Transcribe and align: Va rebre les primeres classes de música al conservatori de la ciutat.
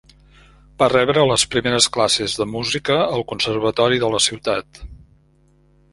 Va 0.81 0.87
rebre 0.93 1.25
les 1.31 1.43
primeres 1.51 1.89
classes 1.97 2.37
de 2.41 2.49
música 2.55 2.97
al 3.03 3.27
conservatori 3.33 4.03
de 4.05 4.13
la 4.17 4.23
ciutat. 4.31 4.85